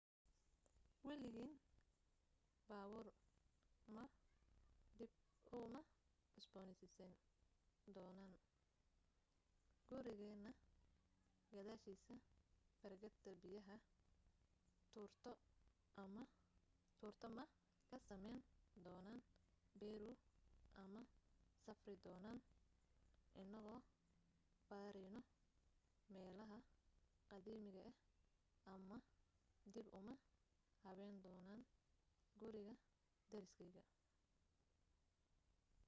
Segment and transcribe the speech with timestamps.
[1.07, 1.53] waligeen
[2.69, 3.07] baabuur
[3.95, 4.03] ma
[4.97, 5.11] dib
[5.55, 5.81] u ma
[6.33, 7.11] cusbooneysiin
[7.95, 8.33] doonin
[9.89, 10.51] gurigeena
[11.53, 12.13] gadaashiisa
[12.81, 13.75] barkadda biyaha
[17.01, 17.45] tuurto ma
[17.89, 18.41] ka samayn
[18.85, 19.19] doonin
[19.79, 20.11] peru
[20.83, 21.01] uma
[21.63, 22.39] safri doonin
[23.41, 23.79] inagoo
[24.69, 25.21] baarayno
[26.13, 26.57] meelaha
[27.29, 27.97] qadiimiga ah
[28.79, 28.97] ama
[29.73, 30.13] dib uma
[30.83, 31.61] habayn doonin
[32.39, 32.73] guriga
[33.29, 33.81] deriskeyga